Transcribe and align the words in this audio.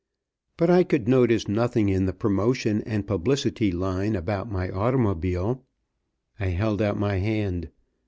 But 0.57 0.71
I 0.71 0.83
could 0.83 1.07
notice 1.07 1.47
nothing 1.47 1.87
in 1.87 2.07
the 2.07 2.11
promotion 2.11 2.81
and 2.87 3.05
publicity 3.05 3.71
line 3.71 4.15
about 4.15 4.51
my 4.51 4.67
automobile. 4.71 5.63
I 6.39 6.47
held 6.47 6.81
out 6.81 6.97
my 6.97 7.17
hand. 7.17 7.69